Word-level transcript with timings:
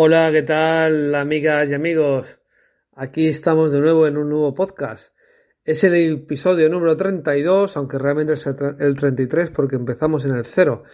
Hola, 0.00 0.30
¿qué 0.30 0.42
tal 0.42 1.12
amigas 1.16 1.68
y 1.70 1.74
amigos? 1.74 2.38
Aquí 2.94 3.26
estamos 3.26 3.72
de 3.72 3.80
nuevo 3.80 4.06
en 4.06 4.16
un 4.16 4.28
nuevo 4.28 4.54
podcast. 4.54 5.12
Es 5.64 5.82
el 5.82 5.94
episodio 5.94 6.70
número 6.70 6.96
32, 6.96 7.76
aunque 7.76 7.98
realmente 7.98 8.34
es 8.34 8.46
el 8.46 8.94
33 8.94 9.50
porque 9.50 9.74
empezamos 9.74 10.24
en 10.24 10.36
el 10.36 10.44
0. 10.44 10.84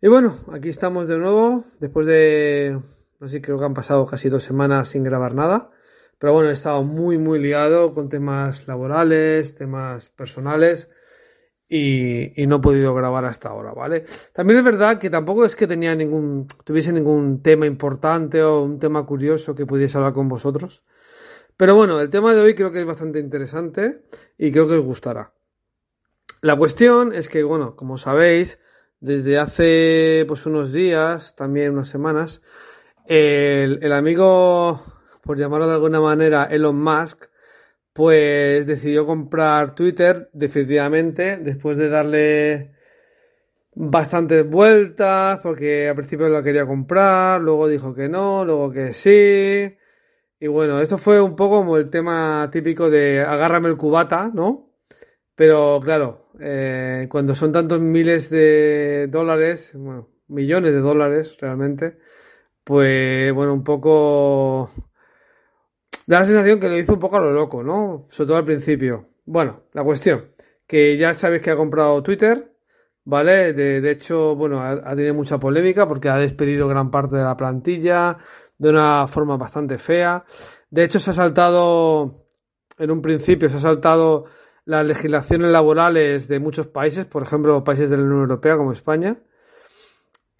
Y 0.00 0.08
bueno, 0.08 0.40
aquí 0.52 0.70
estamos 0.70 1.06
de 1.06 1.18
nuevo, 1.18 1.66
después 1.78 2.04
de, 2.08 2.82
no 3.20 3.28
sé, 3.28 3.40
creo 3.40 3.60
que 3.60 3.64
han 3.64 3.74
pasado 3.74 4.04
casi 4.06 4.28
dos 4.28 4.42
semanas 4.42 4.88
sin 4.88 5.04
grabar 5.04 5.36
nada. 5.36 5.70
Pero 6.18 6.32
bueno, 6.32 6.50
he 6.50 6.54
estado 6.54 6.82
muy, 6.82 7.18
muy 7.18 7.38
liado 7.38 7.92
con 7.92 8.08
temas 8.08 8.66
laborales, 8.66 9.54
temas 9.54 10.10
personales 10.10 10.90
y, 11.74 12.46
no 12.46 12.56
he 12.56 12.58
podido 12.58 12.94
grabar 12.94 13.24
hasta 13.24 13.48
ahora, 13.48 13.72
¿vale? 13.72 14.04
También 14.34 14.58
es 14.58 14.64
verdad 14.64 14.98
que 14.98 15.08
tampoco 15.08 15.46
es 15.46 15.56
que 15.56 15.66
tenía 15.66 15.94
ningún, 15.94 16.46
tuviese 16.64 16.92
ningún 16.92 17.42
tema 17.42 17.64
importante 17.64 18.42
o 18.42 18.62
un 18.62 18.78
tema 18.78 19.06
curioso 19.06 19.54
que 19.54 19.64
pudiese 19.64 19.96
hablar 19.96 20.12
con 20.12 20.28
vosotros. 20.28 20.82
Pero 21.56 21.74
bueno, 21.74 21.98
el 22.00 22.10
tema 22.10 22.34
de 22.34 22.42
hoy 22.42 22.54
creo 22.54 22.72
que 22.72 22.80
es 22.80 22.84
bastante 22.84 23.20
interesante 23.20 24.02
y 24.36 24.52
creo 24.52 24.68
que 24.68 24.74
os 24.74 24.84
gustará. 24.84 25.32
La 26.42 26.56
cuestión 26.56 27.14
es 27.14 27.30
que, 27.30 27.42
bueno, 27.42 27.74
como 27.74 27.96
sabéis, 27.96 28.58
desde 29.00 29.38
hace 29.38 30.26
pues 30.28 30.44
unos 30.44 30.74
días, 30.74 31.34
también 31.36 31.72
unas 31.72 31.88
semanas, 31.88 32.42
el, 33.06 33.78
el 33.82 33.92
amigo, 33.92 34.82
por 35.22 35.38
llamarlo 35.38 35.68
de 35.68 35.74
alguna 35.74 36.00
manera, 36.02 36.44
Elon 36.44 36.76
Musk, 36.76 37.31
pues 37.92 38.66
decidió 38.66 39.06
comprar 39.06 39.74
Twitter 39.74 40.30
definitivamente 40.32 41.36
después 41.36 41.76
de 41.76 41.88
darle 41.88 42.72
bastantes 43.74 44.48
vueltas 44.48 45.40
porque 45.40 45.88
al 45.88 45.96
principio 45.96 46.28
lo 46.28 46.42
quería 46.42 46.66
comprar, 46.66 47.40
luego 47.40 47.68
dijo 47.68 47.94
que 47.94 48.08
no, 48.08 48.44
luego 48.44 48.70
que 48.70 48.92
sí. 48.92 49.76
Y 50.40 50.46
bueno, 50.48 50.80
eso 50.80 50.98
fue 50.98 51.20
un 51.20 51.36
poco 51.36 51.58
como 51.58 51.76
el 51.76 51.90
tema 51.90 52.48
típico 52.52 52.90
de 52.90 53.20
agárrame 53.20 53.68
el 53.68 53.76
cubata, 53.76 54.30
¿no? 54.34 54.70
Pero 55.34 55.80
claro, 55.82 56.28
eh, 56.40 57.06
cuando 57.10 57.34
son 57.34 57.52
tantos 57.52 57.80
miles 57.80 58.30
de 58.30 59.08
dólares, 59.08 59.72
bueno, 59.74 60.08
millones 60.28 60.72
de 60.72 60.80
dólares 60.80 61.36
realmente, 61.40 61.98
pues 62.64 63.32
bueno, 63.34 63.54
un 63.54 63.64
poco 63.64 64.70
da 66.06 66.20
la 66.20 66.26
sensación 66.26 66.60
que 66.60 66.68
lo 66.68 66.78
hizo 66.78 66.94
un 66.94 66.98
poco 66.98 67.16
a 67.16 67.20
lo 67.20 67.32
loco, 67.32 67.62
¿no? 67.62 68.06
Sobre 68.08 68.28
todo 68.28 68.36
al 68.36 68.44
principio. 68.44 69.08
Bueno, 69.24 69.62
la 69.72 69.84
cuestión, 69.84 70.32
que 70.66 70.96
ya 70.96 71.14
sabéis 71.14 71.42
que 71.42 71.50
ha 71.50 71.56
comprado 71.56 72.02
Twitter, 72.02 72.52
¿vale? 73.04 73.52
De, 73.52 73.90
hecho, 73.90 74.34
bueno, 74.34 74.62
ha, 74.62 74.94
tenido 74.96 75.14
mucha 75.14 75.38
polémica 75.38 75.86
porque 75.86 76.08
ha 76.08 76.16
despedido 76.16 76.68
gran 76.68 76.90
parte 76.90 77.16
de 77.16 77.24
la 77.24 77.36
plantilla 77.36 78.18
de 78.58 78.70
una 78.70 79.06
forma 79.06 79.36
bastante 79.36 79.78
fea. 79.78 80.24
De 80.70 80.84
hecho, 80.84 81.00
se 81.00 81.10
ha 81.10 81.14
saltado, 81.14 82.26
en 82.78 82.90
un 82.90 83.02
principio, 83.02 83.48
se 83.48 83.56
ha 83.56 83.60
saltado 83.60 84.24
las 84.64 84.86
legislaciones 84.86 85.50
laborales 85.50 86.28
de 86.28 86.38
muchos 86.38 86.66
países, 86.68 87.06
por 87.06 87.22
ejemplo, 87.22 87.64
países 87.64 87.90
de 87.90 87.96
la 87.96 88.04
Unión 88.04 88.20
Europea 88.20 88.56
como 88.56 88.72
España 88.72 89.18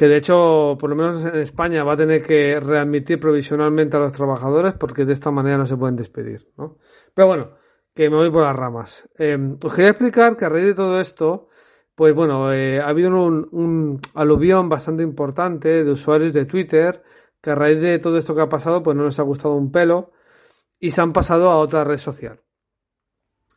que 0.02 0.08
de 0.08 0.16
hecho, 0.16 0.76
por 0.80 0.90
lo 0.90 0.96
menos 0.96 1.24
en 1.24 1.38
España, 1.38 1.84
va 1.84 1.92
a 1.92 1.96
tener 1.96 2.24
que 2.24 2.58
readmitir 2.58 3.20
provisionalmente 3.20 3.96
a 3.96 4.00
los 4.00 4.12
trabajadores 4.12 4.74
porque 4.74 5.04
de 5.04 5.12
esta 5.12 5.30
manera 5.30 5.56
no 5.56 5.64
se 5.64 5.76
pueden 5.76 5.94
despedir. 5.94 6.50
¿no? 6.56 6.78
Pero 7.14 7.28
bueno, 7.28 7.50
que 7.94 8.10
me 8.10 8.16
voy 8.16 8.28
por 8.28 8.42
las 8.42 8.56
ramas. 8.56 9.08
Eh, 9.16 9.38
os 9.62 9.72
quería 9.72 9.90
explicar 9.90 10.36
que 10.36 10.44
a 10.44 10.48
raíz 10.48 10.64
de 10.64 10.74
todo 10.74 11.00
esto, 11.00 11.46
pues 11.94 12.12
bueno, 12.16 12.52
eh, 12.52 12.80
ha 12.80 12.88
habido 12.88 13.10
un, 13.10 13.48
un, 13.52 14.00
aluvión 14.14 14.68
bastante 14.68 15.04
importante 15.04 15.84
de 15.84 15.92
usuarios 15.92 16.32
de 16.32 16.46
Twitter 16.46 17.04
que 17.40 17.50
a 17.50 17.54
raíz 17.54 17.80
de 17.80 18.00
todo 18.00 18.18
esto 18.18 18.34
que 18.34 18.40
ha 18.40 18.48
pasado, 18.48 18.82
pues 18.82 18.96
no 18.96 19.04
les 19.04 19.20
ha 19.20 19.22
gustado 19.22 19.54
un 19.54 19.70
pelo 19.70 20.10
y 20.80 20.90
se 20.90 21.00
han 21.00 21.12
pasado 21.12 21.48
a 21.48 21.58
otra 21.58 21.84
red 21.84 21.98
social. 21.98 22.40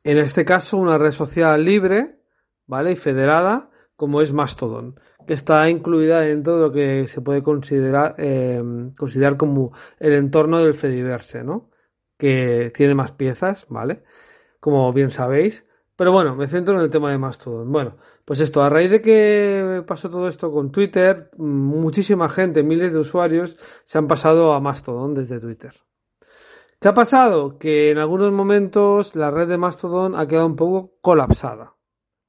En 0.03 0.19
este 0.19 0.45
caso, 0.45 0.78
una 0.78 1.00
red 1.00 1.11
social 1.11 1.66
libre, 1.66 2.19
¿vale? 2.67 2.91
Y 2.91 2.95
federada, 2.97 3.72
como 3.95 4.22
es 4.22 4.31
Mastodon 4.31 5.00
está 5.27 5.69
incluida 5.69 6.21
dentro 6.21 6.55
de 6.55 6.61
lo 6.61 6.71
que 6.71 7.07
se 7.07 7.21
puede 7.21 7.41
considerar, 7.41 8.15
eh, 8.17 8.61
considerar 8.97 9.37
como 9.37 9.71
el 9.99 10.13
entorno 10.13 10.59
del 10.59 10.73
Fediverse, 10.73 11.43
¿no? 11.43 11.69
Que 12.17 12.71
tiene 12.75 12.95
más 12.95 13.11
piezas, 13.11 13.65
¿vale? 13.69 14.03
Como 14.59 14.91
bien 14.93 15.11
sabéis. 15.11 15.65
Pero 15.95 16.11
bueno, 16.11 16.35
me 16.35 16.47
centro 16.47 16.75
en 16.75 16.81
el 16.81 16.89
tema 16.89 17.11
de 17.11 17.17
Mastodon. 17.17 17.71
Bueno, 17.71 17.97
pues 18.25 18.39
esto, 18.39 18.63
a 18.63 18.69
raíz 18.69 18.91
de 18.91 19.01
que 19.01 19.83
pasó 19.87 20.09
todo 20.09 20.27
esto 20.27 20.51
con 20.51 20.71
Twitter, 20.71 21.29
muchísima 21.37 22.27
gente, 22.27 22.63
miles 22.63 22.91
de 22.91 22.99
usuarios, 22.99 23.57
se 23.85 23.97
han 23.97 24.07
pasado 24.07 24.53
a 24.53 24.59
Mastodon 24.59 25.13
desde 25.13 25.39
Twitter. 25.39 25.73
¿Qué 26.79 26.89
ha 26.89 26.93
pasado? 26.93 27.57
Que 27.57 27.91
en 27.91 27.97
algunos 27.97 28.31
momentos 28.31 29.15
la 29.15 29.31
red 29.31 29.47
de 29.47 29.57
Mastodon 29.57 30.15
ha 30.15 30.27
quedado 30.27 30.47
un 30.47 30.55
poco 30.57 30.97
colapsada, 31.01 31.75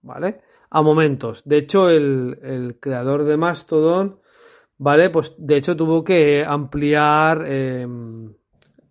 ¿vale? 0.00 0.40
A 0.70 0.82
momentos. 0.82 1.42
De 1.44 1.58
hecho, 1.58 1.88
el, 1.88 2.76
creador 2.80 3.24
de 3.24 3.36
Mastodon, 3.36 4.20
¿vale? 4.78 5.10
Pues 5.10 5.34
de 5.38 5.56
hecho 5.56 5.76
tuvo 5.76 6.04
que 6.04 6.44
ampliar 6.46 7.44
em, 7.46 8.32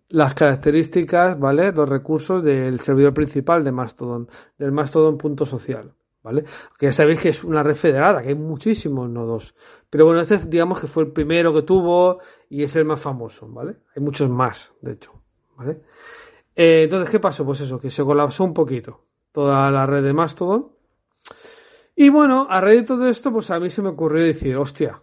las 0.08 0.34
características, 0.34 1.38
¿vale? 1.38 1.72
Los 1.72 1.88
recursos 1.88 2.42
del 2.44 2.80
servidor 2.80 3.14
principal 3.14 3.64
de 3.64 3.72
Mastodon, 3.72 4.28
del 4.58 4.72
Mastodon.social, 4.72 5.92
¿vale? 6.22 6.44
Que 6.78 6.86
ya 6.86 6.92
sabéis 6.92 7.20
que 7.20 7.28
es 7.30 7.44
una 7.44 7.62
red 7.62 7.74
federada, 7.74 8.22
que 8.22 8.28
hay 8.28 8.34
muchísimos 8.34 9.08
nodos. 9.08 9.54
Pero 9.90 10.06
bueno, 10.06 10.20
este 10.20 10.38
digamos 10.38 10.80
que 10.80 10.86
fue 10.86 11.04
el 11.04 11.12
primero 11.12 11.52
que 11.52 11.62
tuvo 11.62 12.18
y 12.48 12.62
es 12.62 12.74
el 12.76 12.84
más 12.84 13.00
famoso, 13.00 13.48
¿vale? 13.48 13.76
Hay 13.94 14.02
muchos 14.02 14.28
más, 14.28 14.74
de 14.80 14.92
hecho, 14.92 15.12
¿vale? 15.56 15.80
Eh, 16.54 16.82
entonces, 16.84 17.10
¿qué 17.10 17.20
pasó? 17.20 17.44
Pues 17.44 17.60
eso, 17.60 17.78
que 17.78 17.90
se 17.90 18.02
colapsó 18.02 18.44
un 18.44 18.54
poquito 18.54 19.02
toda 19.30 19.70
la 19.70 19.84
red 19.84 20.02
de 20.02 20.14
Mastodon 20.14 20.75
y 21.96 22.10
bueno, 22.10 22.46
a 22.50 22.60
raíz 22.60 22.82
de 22.82 22.86
todo 22.86 23.08
esto, 23.08 23.32
pues 23.32 23.50
a 23.50 23.58
mí 23.58 23.70
se 23.70 23.80
me 23.80 23.88
ocurrió 23.88 24.22
decir, 24.22 24.56
hostia, 24.58 25.02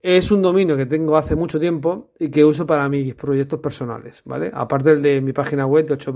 es 0.03 0.31
un 0.31 0.41
dominio 0.41 0.76
que 0.76 0.87
tengo 0.87 1.17
hace 1.17 1.35
mucho 1.35 1.58
tiempo 1.58 2.12
y 2.19 2.31
que 2.31 2.44
uso 2.44 2.67
para 2.67 2.88
mis 2.88 3.14
proyectos 3.14 3.61
personales, 3.61 4.23
¿vale? 4.25 4.50
Aparte 4.55 4.91
del 4.91 5.03
de 5.03 5.20
mi 5.20 5.32
página 5.32 5.67
web 5.67 5.87
de 5.87 5.94
8 5.94 6.14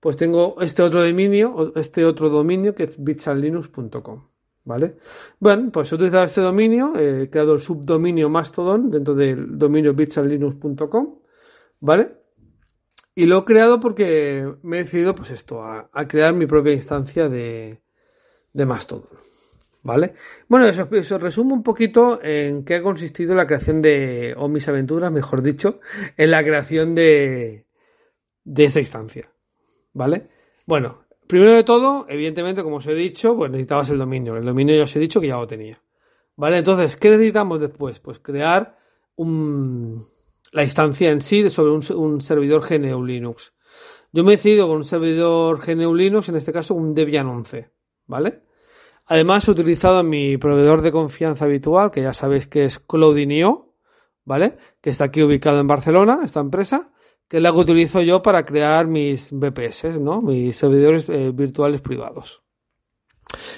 pues 0.00 0.16
tengo 0.16 0.56
este 0.60 0.82
otro 0.82 1.02
dominio, 1.02 1.72
este 1.76 2.04
otro 2.04 2.28
dominio 2.28 2.74
que 2.74 2.84
es 2.84 3.02
bitsandlinux.com, 3.02 4.28
¿vale? 4.64 4.96
Bueno, 5.38 5.70
pues 5.70 5.92
he 5.92 5.94
utilizado 5.94 6.24
este 6.24 6.40
dominio, 6.40 6.92
he 6.94 7.30
creado 7.30 7.54
el 7.54 7.60
subdominio 7.60 8.28
Mastodon 8.28 8.90
dentro 8.90 9.14
del 9.14 9.58
dominio 9.58 9.94
bitsandlinux.com, 9.94 11.18
¿vale? 11.80 12.19
Y 13.14 13.26
lo 13.26 13.38
he 13.38 13.44
creado 13.44 13.80
porque 13.80 14.52
me 14.62 14.78
he 14.78 14.82
decidido, 14.84 15.14
pues 15.14 15.30
esto, 15.30 15.62
a, 15.62 15.90
crear 16.08 16.32
mi 16.34 16.46
propia 16.46 16.72
instancia 16.72 17.28
de, 17.28 17.82
de 18.52 18.66
Mastodon. 18.66 19.08
¿Vale? 19.82 20.14
Bueno, 20.46 20.66
eso, 20.66 20.88
eso 20.92 21.18
resume 21.18 21.54
un 21.54 21.62
poquito 21.62 22.20
en 22.22 22.64
qué 22.64 22.76
ha 22.76 22.82
consistido 22.82 23.34
la 23.34 23.46
creación 23.46 23.80
de, 23.80 24.34
o 24.36 24.48
mis 24.48 24.68
aventuras, 24.68 25.10
mejor 25.10 25.42
dicho, 25.42 25.80
en 26.18 26.30
la 26.30 26.44
creación 26.44 26.94
de, 26.94 27.66
de 28.44 28.64
esta 28.64 28.80
instancia. 28.80 29.32
¿Vale? 29.92 30.28
Bueno, 30.66 31.06
primero 31.26 31.52
de 31.52 31.64
todo, 31.64 32.06
evidentemente, 32.08 32.62
como 32.62 32.76
os 32.76 32.86
he 32.86 32.94
dicho, 32.94 33.34
pues 33.36 33.50
necesitabas 33.50 33.88
el 33.90 33.98
dominio. 33.98 34.36
El 34.36 34.44
dominio 34.44 34.76
ya 34.76 34.84
os 34.84 34.96
he 34.96 35.00
dicho 35.00 35.20
que 35.20 35.28
ya 35.28 35.36
lo 35.36 35.46
tenía. 35.46 35.82
¿Vale? 36.36 36.58
Entonces, 36.58 36.96
¿qué 36.96 37.10
necesitamos 37.10 37.60
después? 37.60 38.00
Pues 38.00 38.18
crear 38.18 38.78
un, 39.16 40.09
la 40.52 40.64
instancia 40.64 41.10
en 41.10 41.20
sí 41.20 41.48
sobre 41.50 41.72
un, 41.72 42.20
servidor 42.20 42.66
GNU 42.68 43.04
Linux. 43.04 43.52
Yo 44.12 44.24
me 44.24 44.32
he 44.32 44.36
decidido 44.36 44.66
con 44.66 44.78
un 44.78 44.84
servidor 44.84 45.60
GNU 45.64 45.94
Linux, 45.94 46.28
en 46.28 46.36
este 46.36 46.52
caso 46.52 46.74
un 46.74 46.94
Debian 46.94 47.28
11, 47.28 47.70
¿vale? 48.06 48.42
Además 49.06 49.46
he 49.46 49.50
utilizado 49.52 50.02
mi 50.02 50.36
proveedor 50.36 50.82
de 50.82 50.92
confianza 50.92 51.44
habitual, 51.44 51.90
que 51.90 52.02
ya 52.02 52.12
sabéis 52.12 52.46
que 52.46 52.64
es 52.64 52.78
Cloudinio, 52.78 53.74
¿vale? 54.24 54.56
Que 54.80 54.90
está 54.90 55.04
aquí 55.04 55.22
ubicado 55.22 55.60
en 55.60 55.66
Barcelona, 55.66 56.20
esta 56.24 56.40
empresa, 56.40 56.92
que 57.28 57.36
es 57.36 57.42
la 57.42 57.52
que 57.52 57.58
utilizo 57.58 58.02
yo 58.02 58.22
para 58.22 58.44
crear 58.44 58.86
mis 58.88 59.30
VPS, 59.30 60.00
¿no? 60.00 60.20
Mis 60.20 60.56
servidores 60.56 61.08
eh, 61.08 61.30
virtuales 61.32 61.80
privados. 61.80 62.42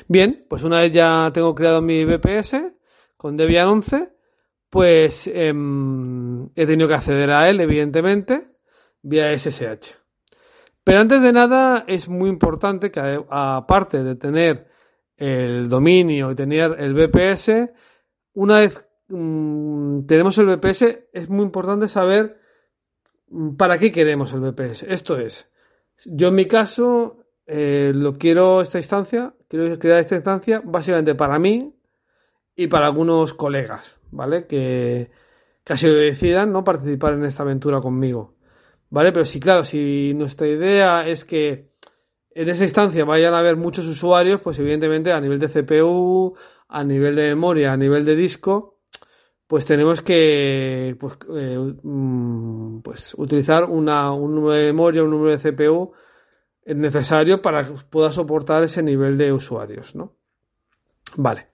Bien, 0.09 0.45
pues 0.49 0.63
una 0.63 0.81
vez 0.81 0.93
ya 0.93 1.31
tengo 1.33 1.55
creado 1.55 1.81
mi 1.81 2.05
VPS 2.05 2.57
con 3.17 3.37
Debian 3.37 3.69
11, 3.69 4.11
pues 4.73 5.27
eh, 5.27 5.53
he 6.57 6.67
tenido 6.67 6.89
que 6.89 6.95
acceder 6.95 7.31
a 7.31 7.51
él, 7.51 7.61
evidentemente, 7.61 8.49
vía 9.03 9.39
SSH. 9.39 9.97
Pero 10.83 10.99
antes 10.99 11.21
de 11.21 11.31
nada 11.31 11.85
es 11.87 12.09
muy 12.09 12.31
importante 12.31 12.91
que 12.91 13.23
aparte 13.29 14.03
de 14.03 14.15
tener 14.17 14.67
el 15.19 15.69
dominio 15.69 16.31
y 16.31 16.35
tener 16.35 16.75
el 16.79 16.95
VPS, 16.95 17.71
una 18.33 18.61
vez 18.61 18.89
mmm, 19.09 20.07
tenemos 20.07 20.39
el 20.39 20.47
VPS 20.47 21.11
es 21.13 21.29
muy 21.29 21.45
importante 21.45 21.87
saber 21.91 22.41
mm, 23.29 23.57
para 23.57 23.77
qué 23.77 23.93
queremos 23.93 24.33
el 24.33 24.41
VPS. 24.41 24.85
Esto 24.85 25.19
es, 25.19 25.51
yo 26.07 26.29
en 26.29 26.35
mi 26.35 26.47
caso 26.47 27.27
eh, 27.47 27.93
lo 27.95 28.15
quiero 28.15 28.63
esta 28.63 28.79
instancia, 28.79 29.35
quiero 29.49 29.79
crear 29.79 29.99
esta 29.99 30.17
instancia 30.17 30.63
básicamente 30.65 31.15
para 31.15 31.39
mí 31.39 31.77
y 32.57 32.69
para 32.69 32.87
algunos 32.87 33.35
colegas, 33.35 34.01
¿vale? 34.13 34.47
Que 34.47 35.11
casi 35.65 35.89
decidan 35.89 36.53
no 36.53 36.63
participar 36.63 37.15
en 37.15 37.25
esta 37.25 37.43
aventura 37.43 37.81
conmigo. 37.81 38.37
¿Vale? 38.91 39.11
Pero 39.11 39.25
sí, 39.25 39.41
claro, 39.41 39.65
si 39.65 40.13
nuestra 40.15 40.47
idea 40.47 41.09
es 41.09 41.25
que 41.25 41.73
en 42.31 42.49
esa 42.49 42.65
instancia 42.65 43.05
vayan 43.05 43.35
a 43.35 43.39
haber 43.39 43.57
muchos 43.57 43.87
usuarios, 43.89 44.41
pues 44.41 44.59
evidentemente 44.59 45.13
a 45.13 45.21
nivel 45.21 45.39
de 45.39 45.49
CPU, 45.49 46.35
a 46.69 46.85
nivel 46.85 47.17
de 47.17 47.29
memoria, 47.29 47.73
a 47.73 47.77
nivel 47.77 48.05
de 48.05 48.15
disco, 48.17 48.81
pues 49.47 49.65
tenemos 49.67 50.03
que 50.03 50.97
pues, 50.99 51.15
eh, 51.35 51.75
mm, 51.83 52.81
pues 52.81 53.15
utilizar 53.17 53.65
una, 53.65 54.13
un 54.13 54.35
número 54.35 54.55
de 54.55 54.67
memoria, 54.67 55.05
un 55.05 55.11
número 55.11 55.37
de 55.37 55.39
CPU 55.39 55.93
necesario 56.67 57.43
para 57.43 57.67
que 57.67 57.73
pueda 57.91 58.13
soportar 58.13 58.63
ese 58.63 58.83
nivel 58.83 59.19
de 59.19 59.33
usuarios, 59.33 59.95
¿no? 59.95 60.17
Vale. 61.17 61.52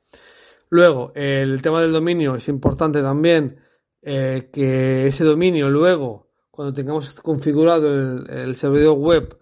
Luego, 0.71 1.13
el 1.15 1.61
tema 1.63 1.81
del 1.81 1.93
dominio 1.93 2.35
es 2.35 2.49
importante 2.49 3.01
también 3.01 3.59
eh, 4.03 4.51
que 4.53 5.07
ese 5.07 5.25
dominio 5.25 5.69
luego 5.71 6.29
cuando 6.59 6.75
tengamos 6.75 7.15
configurado 7.21 7.87
el, 7.89 8.57
servidor 8.57 8.99
web, 8.99 9.39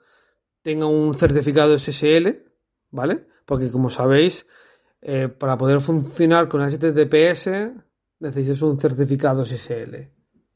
tenga 0.61 0.85
un 0.85 1.15
certificado 1.15 1.79
SSL, 1.79 2.45
¿vale? 2.91 3.27
Porque 3.47 3.71
como 3.71 3.89
sabéis, 3.89 4.47
eh, 5.01 5.29
para 5.29 5.57
poder 5.57 5.81
funcionar 5.81 6.47
con 6.47 6.61
HTTPS 6.61 7.73
necesitas 8.21 8.61
un 8.61 8.79
certificado 8.79 9.47
SSL, 9.47 10.11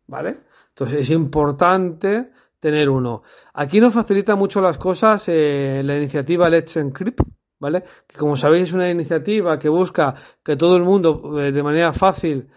¿vale? 0.06 0.40
Entonces 0.68 1.00
es 1.00 1.10
importante 1.12 2.30
tener 2.58 2.90
uno. 2.90 3.22
Aquí 3.54 3.80
nos 3.80 3.94
facilita 3.94 4.36
mucho 4.36 4.60
las 4.60 4.76
cosas 4.76 5.30
eh, 5.30 5.80
la 5.82 5.96
iniciativa 5.96 6.50
Let's 6.50 6.76
Encrypt, 6.76 7.20
¿vale? 7.60 7.84
Que 8.06 8.16
como 8.16 8.36
sabéis 8.36 8.64
es 8.64 8.72
una 8.72 8.90
iniciativa 8.90 9.58
que 9.58 9.68
busca 9.68 10.14
que 10.42 10.56
todo 10.56 10.76
el 10.76 10.82
mundo 10.82 11.40
eh, 11.40 11.52
de 11.52 11.62
manera 11.62 11.92
fácil 11.92 12.48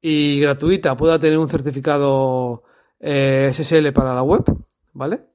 y 0.00 0.38
gratuita 0.40 0.96
pueda 0.96 1.18
tener 1.18 1.38
un 1.38 1.48
certificado 1.48 2.62
eh, 3.00 3.50
SSL 3.52 3.92
para 3.92 4.14
la 4.14 4.22
web, 4.22 4.44
¿vale? 4.92 5.32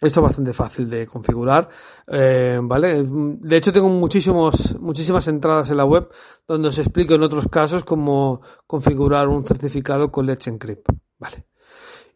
Esto 0.00 0.20
es 0.20 0.24
bastante 0.24 0.52
fácil 0.52 0.88
de 0.88 1.08
configurar, 1.08 1.68
eh, 2.06 2.60
¿vale? 2.62 3.04
De 3.04 3.56
hecho, 3.56 3.72
tengo 3.72 3.88
muchísimos, 3.88 4.78
muchísimas 4.78 5.26
entradas 5.26 5.70
en 5.70 5.76
la 5.76 5.84
web 5.84 6.08
donde 6.46 6.68
os 6.68 6.78
explico 6.78 7.14
en 7.14 7.22
otros 7.24 7.48
casos 7.48 7.82
cómo 7.82 8.40
configurar 8.66 9.26
un 9.26 9.44
certificado 9.44 10.12
con 10.12 10.26
Let's 10.26 10.46
Encrypt, 10.46 10.88
¿vale? 11.18 11.46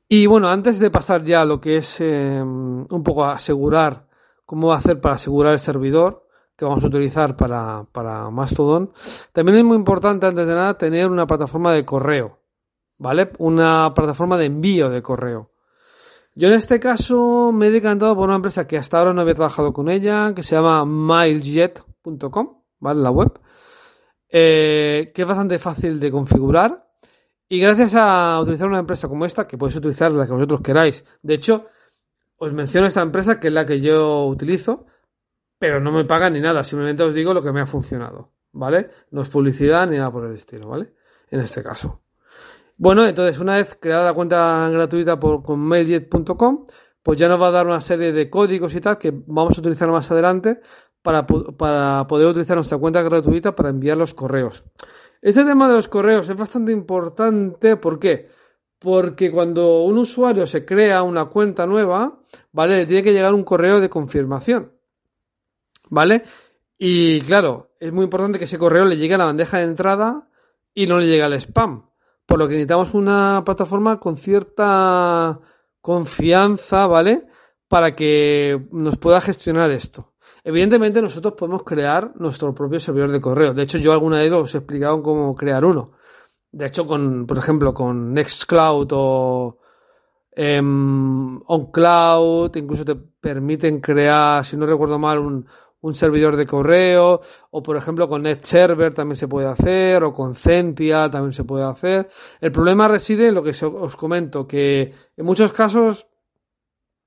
Y 0.08 0.26
bueno, 0.26 0.48
antes 0.48 0.78
de 0.78 0.90
pasar 0.90 1.24
ya 1.24 1.42
a 1.42 1.44
lo 1.44 1.60
que 1.60 1.78
es 1.78 2.00
eh, 2.00 2.40
un 2.40 3.02
poco 3.02 3.24
asegurar 3.24 4.06
cómo 4.44 4.72
hacer 4.72 5.00
para 5.00 5.16
asegurar 5.16 5.54
el 5.54 5.60
servidor 5.60 6.26
que 6.56 6.64
vamos 6.64 6.84
a 6.84 6.86
utilizar 6.86 7.36
para, 7.36 7.84
para 7.92 8.30
Mastodon, 8.30 8.92
también 9.32 9.58
es 9.58 9.64
muy 9.64 9.76
importante 9.76 10.26
antes 10.26 10.46
de 10.46 10.54
nada 10.54 10.76
tener 10.76 11.10
una 11.10 11.26
plataforma 11.26 11.72
de 11.72 11.84
correo, 11.84 12.38
¿vale? 12.98 13.32
Una 13.38 13.92
plataforma 13.94 14.36
de 14.36 14.46
envío 14.46 14.90
de 14.90 15.02
correo. 15.02 15.50
Yo 16.34 16.48
en 16.48 16.54
este 16.54 16.80
caso 16.80 17.52
me 17.52 17.66
he 17.66 17.70
decantado 17.70 18.14
por 18.14 18.28
una 18.28 18.36
empresa 18.36 18.66
que 18.66 18.78
hasta 18.78 18.98
ahora 18.98 19.12
no 19.12 19.20
había 19.20 19.34
trabajado 19.34 19.72
con 19.72 19.90
ella, 19.90 20.32
que 20.34 20.42
se 20.42 20.54
llama 20.54 20.84
milejet.com, 20.86 22.62
¿vale? 22.78 23.00
La 23.00 23.10
web, 23.10 23.38
eh, 24.28 25.12
que 25.14 25.22
es 25.22 25.28
bastante 25.28 25.58
fácil 25.58 26.00
de 26.00 26.10
configurar. 26.10 26.88
Y 27.48 27.60
gracias 27.60 27.94
a 27.96 28.40
utilizar 28.40 28.66
una 28.66 28.78
empresa 28.78 29.08
como 29.08 29.26
esta, 29.26 29.46
que 29.46 29.58
podéis 29.58 29.76
utilizar 29.76 30.10
la 30.10 30.24
que 30.24 30.32
vosotros 30.32 30.62
queráis. 30.62 31.04
De 31.20 31.34
hecho, 31.34 31.66
os 32.44 32.52
menciono 32.52 32.88
esta 32.88 33.02
empresa 33.02 33.38
que 33.38 33.48
es 33.48 33.54
la 33.54 33.64
que 33.64 33.80
yo 33.80 34.26
utilizo, 34.26 34.86
pero 35.60 35.78
no 35.78 35.92
me 35.92 36.04
pagan 36.04 36.32
ni 36.32 36.40
nada, 36.40 36.64
simplemente 36.64 37.04
os 37.04 37.14
digo 37.14 37.32
lo 37.32 37.40
que 37.40 37.52
me 37.52 37.60
ha 37.60 37.66
funcionado, 37.66 38.32
¿vale? 38.50 38.90
No 39.12 39.22
es 39.22 39.28
publicidad 39.28 39.86
ni 39.86 39.96
nada 39.96 40.10
por 40.10 40.24
el 40.26 40.34
estilo, 40.34 40.66
¿vale? 40.66 40.92
En 41.30 41.38
este 41.38 41.62
caso. 41.62 42.02
Bueno, 42.76 43.06
entonces 43.06 43.38
una 43.38 43.58
vez 43.58 43.78
creada 43.80 44.06
la 44.06 44.12
cuenta 44.12 44.68
gratuita 44.70 45.20
por, 45.20 45.44
con 45.44 45.60
mailjet.com, 45.60 46.66
pues 47.00 47.16
ya 47.16 47.28
nos 47.28 47.40
va 47.40 47.46
a 47.46 47.50
dar 47.52 47.64
una 47.64 47.80
serie 47.80 48.10
de 48.10 48.28
códigos 48.28 48.74
y 48.74 48.80
tal 48.80 48.98
que 48.98 49.12
vamos 49.14 49.56
a 49.56 49.60
utilizar 49.60 49.88
más 49.88 50.10
adelante 50.10 50.60
para, 51.00 51.24
para 51.24 52.08
poder 52.08 52.26
utilizar 52.26 52.56
nuestra 52.56 52.78
cuenta 52.78 53.02
gratuita 53.02 53.54
para 53.54 53.68
enviar 53.68 53.96
los 53.96 54.14
correos. 54.14 54.64
Este 55.20 55.44
tema 55.44 55.68
de 55.68 55.74
los 55.74 55.86
correos 55.86 56.28
es 56.28 56.36
bastante 56.36 56.72
importante, 56.72 57.76
¿por 57.76 58.00
qué? 58.00 58.30
Porque 58.80 59.30
cuando 59.30 59.82
un 59.84 59.98
usuario 59.98 60.44
se 60.48 60.64
crea 60.64 61.04
una 61.04 61.26
cuenta 61.26 61.66
nueva, 61.66 62.18
¿vale? 62.52 62.76
Le 62.76 62.86
tiene 62.86 63.02
que 63.02 63.12
llegar 63.12 63.34
un 63.34 63.44
correo 63.44 63.80
de 63.80 63.90
confirmación, 63.90 64.72
¿vale? 65.88 66.24
Y 66.78 67.20
claro, 67.22 67.70
es 67.78 67.92
muy 67.92 68.04
importante 68.04 68.38
que 68.38 68.44
ese 68.44 68.58
correo 68.58 68.84
le 68.84 68.96
llegue 68.96 69.14
a 69.14 69.18
la 69.18 69.26
bandeja 69.26 69.58
de 69.58 69.64
entrada 69.64 70.28
y 70.74 70.86
no 70.86 70.98
le 70.98 71.06
llegue 71.06 71.22
al 71.22 71.34
spam 71.34 71.92
por 72.26 72.38
lo 72.38 72.48
que 72.48 72.54
necesitamos 72.54 72.94
una 72.94 73.42
plataforma 73.44 74.00
con 74.00 74.16
cierta 74.16 75.38
confianza, 75.82 76.86
¿vale? 76.86 77.26
Para 77.68 77.94
que 77.94 78.68
nos 78.70 78.96
pueda 78.96 79.20
gestionar 79.20 79.70
esto. 79.70 80.14
Evidentemente 80.44 81.02
nosotros 81.02 81.34
podemos 81.34 81.62
crear 81.62 82.12
nuestro 82.16 82.54
propio 82.54 82.80
servidor 82.80 83.12
de 83.12 83.20
correo. 83.20 83.54
De 83.54 83.62
hecho, 83.62 83.76
yo 83.76 83.92
alguna 83.92 84.18
vez 84.18 84.32
os 84.32 84.54
he 84.54 84.58
explicado 84.58 85.02
cómo 85.02 85.34
crear 85.34 85.62
uno. 85.64 85.92
De 86.50 86.66
hecho, 86.66 86.86
con, 86.86 87.26
por 87.26 87.36
ejemplo, 87.36 87.74
con 87.74 88.14
Nextcloud 88.14 88.88
o 88.92 89.58
em, 90.34 91.40
OnCloud, 91.46 92.56
incluso 92.56 92.84
te 92.84 92.94
permiten 92.94 93.80
crear, 93.80 94.44
si 94.44 94.56
no 94.56 94.66
recuerdo 94.66 94.98
mal, 94.98 95.18
un, 95.18 95.46
servidor 95.94 96.36
de 96.36 96.46
correo, 96.46 97.20
o 97.50 97.62
por 97.62 97.76
ejemplo 97.76 98.08
con 98.08 98.22
NetServer 98.22 98.94
también 98.94 99.16
se 99.16 99.26
puede 99.26 99.48
hacer, 99.48 100.04
o 100.04 100.12
con 100.12 100.36
Centia 100.36 101.10
también 101.10 101.32
se 101.32 101.44
puede 101.44 101.64
hacer. 101.64 102.08
El 102.40 102.52
problema 102.52 102.86
reside 102.86 103.28
en 103.28 103.34
lo 103.34 103.42
que 103.42 103.50
os 103.50 103.96
comento, 103.96 104.46
que 104.46 104.94
en 105.16 105.24
muchos 105.24 105.52
casos, 105.52 106.06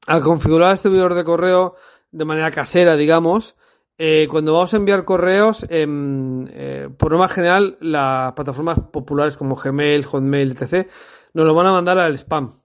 al 0.07 0.21
configurar 0.21 0.73
el 0.73 0.77
servidor 0.77 1.13
de 1.13 1.23
correo 1.23 1.75
de 2.11 2.25
manera 2.25 2.51
casera, 2.51 2.97
digamos, 2.97 3.55
eh, 3.97 4.27
cuando 4.29 4.53
vamos 4.53 4.73
a 4.73 4.77
enviar 4.77 5.05
correos, 5.05 5.65
eh, 5.69 6.89
por 6.97 7.11
norma 7.11 7.29
general, 7.29 7.77
las 7.79 8.33
plataformas 8.33 8.79
populares 8.91 9.37
como 9.37 9.55
Gmail, 9.55 10.05
Hotmail, 10.05 10.51
etc., 10.51 10.89
nos 11.33 11.45
lo 11.45 11.53
van 11.53 11.67
a 11.67 11.71
mandar 11.71 11.97
al 11.99 12.15
spam. 12.17 12.64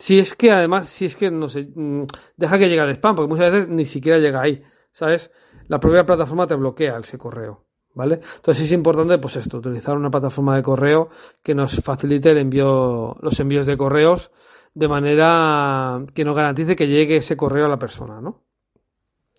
Si 0.00 0.18
es 0.18 0.34
que 0.34 0.50
además, 0.50 0.88
si 0.88 1.04
es 1.04 1.14
que 1.14 1.30
no 1.30 1.48
sé, 1.48 1.68
mm, 1.72 2.04
deja 2.36 2.58
que 2.58 2.68
llegue 2.68 2.80
al 2.80 2.90
spam, 2.90 3.14
porque 3.14 3.28
muchas 3.28 3.52
veces 3.52 3.68
ni 3.68 3.84
siquiera 3.84 4.18
llega 4.18 4.42
ahí. 4.42 4.64
¿sabes? 4.92 5.30
La 5.68 5.78
propia 5.78 6.04
plataforma 6.04 6.46
te 6.46 6.54
bloquea 6.54 6.98
ese 6.98 7.18
correo, 7.18 7.66
¿vale? 7.94 8.20
Entonces 8.36 8.64
es 8.64 8.72
importante, 8.72 9.18
pues 9.18 9.36
esto, 9.36 9.58
utilizar 9.58 9.96
una 9.96 10.10
plataforma 10.10 10.56
de 10.56 10.62
correo 10.62 11.10
que 11.42 11.54
nos 11.54 11.76
facilite 11.82 12.30
el 12.30 12.38
envío, 12.38 13.16
los 13.20 13.38
envíos 13.40 13.66
de 13.66 13.76
correos 13.76 14.30
de 14.72 14.88
manera 14.88 16.02
que 16.14 16.24
nos 16.24 16.36
garantice 16.36 16.76
que 16.76 16.86
llegue 16.86 17.16
ese 17.16 17.36
correo 17.36 17.66
a 17.66 17.68
la 17.68 17.78
persona, 17.78 18.20
¿no? 18.20 18.44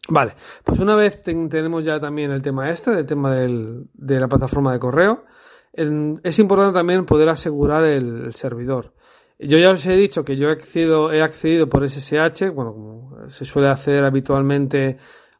Vale, 0.10 0.36
pues 0.64 0.80
una 0.80 0.96
vez 0.96 1.22
tenemos 1.22 1.86
ya 1.86 2.00
también 2.00 2.32
el 2.32 2.42
tema 2.42 2.70
este, 2.70 2.92
el 2.92 3.06
tema 3.06 3.36
del, 3.36 3.88
de 3.94 4.20
la 4.20 4.28
plataforma 4.28 4.74
de 4.74 4.80
correo, 4.80 5.26
es 5.74 6.40
importante 6.40 6.74
también 6.74 7.06
poder 7.06 7.30
asegurar 7.30 7.86
el, 7.86 8.34
servidor. 8.34 8.94
Yo 9.44 9.58
ya 9.58 9.72
os 9.72 9.84
he 9.88 9.96
dicho 9.96 10.24
que 10.24 10.38
yo 10.38 10.50
he 10.50 10.52
accedido, 10.52 11.12
he 11.12 11.24
accedido 11.24 11.68
por 11.68 11.88
SSH, 11.90 12.52
bueno, 12.52 12.74
como 12.74 13.30
se 13.30 13.44
suele 13.44 13.70
hacer 13.70 14.04
habitualmente 14.04 14.98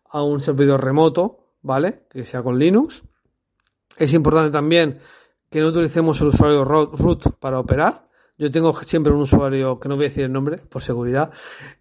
a 0.10 0.24
un 0.24 0.40
servidor 0.40 0.84
remoto, 0.84 1.54
¿vale? 1.62 2.08
Que 2.10 2.26
sea 2.26 2.42
con 2.42 2.58
Linux. 2.58 3.04
Es 3.96 4.14
importante 4.14 4.50
también 4.50 4.98
que 5.52 5.60
no 5.62 5.68
utilicemos 5.68 6.20
el 6.22 6.28
usuario 6.28 6.66
root 6.66 7.36
para 7.40 7.60
operar. 7.60 8.08
Yo 8.40 8.50
tengo 8.50 8.74
siempre 8.74 9.14
un 9.14 9.22
usuario, 9.22 9.80
que 9.80 9.88
no 9.88 9.96
voy 9.96 10.06
a 10.06 10.10
decir 10.10 10.24
el 10.24 10.32
nombre, 10.32 10.58
por 10.58 10.82
seguridad, 10.82 11.30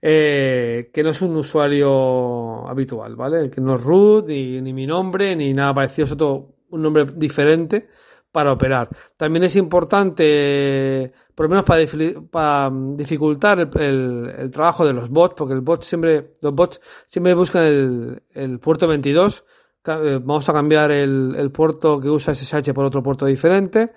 eh, 0.02 0.90
que 0.92 1.02
no 1.02 1.10
es 1.10 1.22
un 1.22 1.34
usuario 1.36 2.68
habitual, 2.68 3.16
¿vale? 3.16 3.48
Que 3.48 3.62
no 3.62 3.76
es 3.76 3.80
root, 3.80 4.26
ni, 4.28 4.60
ni 4.60 4.74
mi 4.74 4.86
nombre, 4.86 5.34
ni 5.34 5.54
nada 5.54 5.72
parecido, 5.72 6.04
es 6.04 6.12
otro, 6.12 6.56
un 6.68 6.82
nombre 6.82 7.06
diferente 7.14 7.88
para 8.32 8.52
operar. 8.52 8.88
También 9.16 9.44
es 9.44 9.56
importante, 9.56 11.12
por 11.40 11.46
lo 11.46 11.56
menos 11.56 11.64
para, 11.64 11.86
para 12.30 12.70
dificultar 12.70 13.60
el, 13.60 14.50
trabajo 14.52 14.84
de 14.84 14.92
los 14.92 15.08
bots, 15.08 15.34
porque 15.34 15.54
el 15.54 15.62
bot 15.62 15.82
siempre, 15.82 16.34
los 16.42 16.54
bots 16.54 16.82
siempre 17.06 17.32
buscan 17.32 18.20
el, 18.34 18.60
puerto 18.60 18.86
22. 18.86 19.42
Eh, 19.86 20.20
vamos 20.22 20.46
a 20.50 20.52
cambiar 20.52 20.90
el, 20.90 21.50
puerto 21.50 21.98
que 21.98 22.10
usa 22.10 22.34
SSH 22.34 22.74
por 22.74 22.84
otro 22.84 23.02
puerto 23.02 23.24
diferente. 23.24 23.94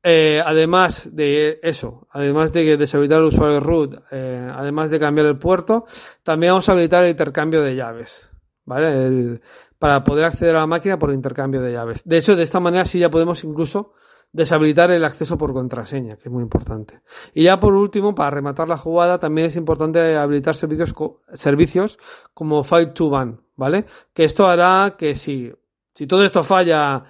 Eh, 0.00 0.40
además 0.46 1.08
de 1.12 1.58
eso, 1.60 2.06
además 2.12 2.52
de 2.52 2.76
deshabilitar 2.76 3.18
el 3.18 3.26
usuario 3.26 3.58
root, 3.58 4.04
eh, 4.12 4.48
además 4.54 4.90
de 4.90 5.00
cambiar 5.00 5.26
el 5.26 5.38
puerto, 5.38 5.86
también 6.22 6.52
vamos 6.52 6.68
a 6.68 6.72
habilitar 6.72 7.02
el 7.02 7.10
intercambio 7.10 7.62
de 7.62 7.74
llaves. 7.74 8.30
¿Vale? 8.64 9.40
Para 9.76 10.04
poder 10.04 10.26
acceder 10.26 10.54
a 10.54 10.60
la 10.60 10.66
máquina 10.68 11.00
por 11.00 11.12
intercambio 11.12 11.60
de 11.60 11.72
llaves. 11.72 12.02
De 12.04 12.16
hecho, 12.16 12.36
de 12.36 12.44
esta 12.44 12.60
manera 12.60 12.84
sí 12.84 13.00
ya 13.00 13.10
podemos 13.10 13.42
incluso 13.42 13.94
deshabilitar 14.34 14.90
el 14.90 15.04
acceso 15.04 15.38
por 15.38 15.52
contraseña, 15.52 16.16
que 16.16 16.24
es 16.24 16.30
muy 16.30 16.42
importante. 16.42 17.00
Y 17.34 17.44
ya 17.44 17.60
por 17.60 17.72
último, 17.72 18.16
para 18.16 18.30
rematar 18.30 18.68
la 18.68 18.76
jugada, 18.76 19.20
también 19.20 19.46
es 19.46 19.54
importante 19.54 20.16
habilitar 20.16 20.56
servicios, 20.56 20.92
servicios 21.34 21.98
como 22.34 22.64
File 22.64 22.86
to 22.86 23.08
Ban, 23.08 23.40
¿vale? 23.54 23.86
Que 24.12 24.24
esto 24.24 24.48
hará 24.48 24.96
que 24.98 25.14
si, 25.14 25.52
si 25.94 26.08
todo 26.08 26.24
esto 26.24 26.42
falla, 26.42 27.04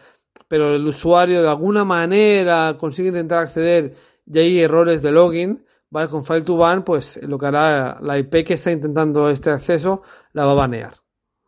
pero 0.48 0.74
el 0.74 0.86
usuario 0.86 1.40
de 1.40 1.48
alguna 1.48 1.82
manera 1.82 2.76
consigue 2.78 3.08
intentar 3.08 3.38
acceder 3.38 3.96
y 4.26 4.38
hay 4.38 4.60
errores 4.60 5.00
de 5.00 5.10
login, 5.10 5.64
¿vale? 5.88 6.08
Con 6.08 6.26
File 6.26 6.42
to 6.42 6.58
Ban, 6.58 6.84
pues 6.84 7.18
lo 7.22 7.38
que 7.38 7.46
hará 7.46 7.98
la 8.02 8.18
IP 8.18 8.44
que 8.44 8.54
está 8.54 8.70
intentando 8.70 9.30
este 9.30 9.48
acceso 9.48 10.02
la 10.34 10.44
va 10.44 10.52
a 10.52 10.56
banear, 10.56 10.96